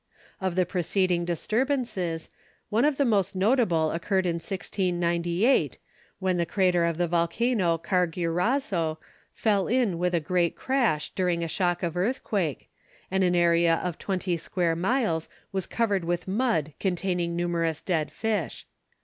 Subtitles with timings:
[0.41, 2.29] Of the preceding disturbances,
[2.69, 5.77] one of the most notable occurred in 1698,
[6.17, 8.97] when the crater of the volcano Carguirazo
[9.31, 12.67] fell in with a great crash during a shock of earthquake,
[13.11, 18.65] and an area of twenty square miles was covered with mud containing numerous dead fish.